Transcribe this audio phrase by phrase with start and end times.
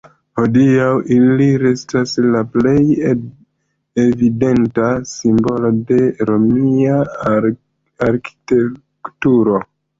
[0.37, 2.77] Hodiaŭ ili restas "la plej
[4.05, 6.01] evidenta simbolo de
[6.33, 6.99] romia
[8.11, 9.67] arkitekturo".